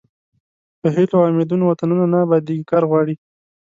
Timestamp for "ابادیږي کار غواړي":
2.25-3.15